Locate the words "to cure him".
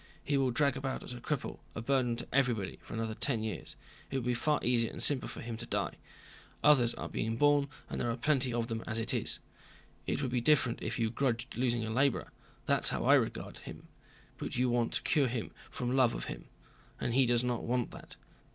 14.93-15.51